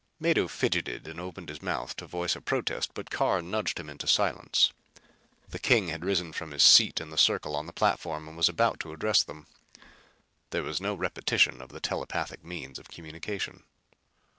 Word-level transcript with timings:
Mado 0.19 0.47
fidgeted 0.47 1.07
and 1.07 1.19
opened 1.19 1.47
his 1.49 1.61
mouth 1.61 1.95
to 1.97 2.07
voice 2.07 2.35
a 2.35 2.41
protest 2.41 2.89
but 2.95 3.11
Carr 3.11 3.39
nudged 3.39 3.79
him 3.79 3.87
into 3.87 4.07
silence. 4.07 4.73
The 5.49 5.59
king 5.59 5.89
had 5.89 6.03
risen 6.03 6.33
from 6.33 6.49
his 6.49 6.63
seat 6.63 6.99
in 6.99 7.11
the 7.11 7.19
circle 7.19 7.55
on 7.55 7.67
the 7.67 7.71
platform 7.71 8.27
and 8.27 8.35
was 8.35 8.49
about 8.49 8.79
to 8.79 8.93
address 8.93 9.21
them. 9.21 9.45
There 10.49 10.63
was 10.63 10.81
no 10.81 10.95
repetition 10.95 11.61
of 11.61 11.69
the 11.69 11.79
telepathic 11.79 12.43
means 12.43 12.79
of 12.79 12.87
communication. 12.87 13.61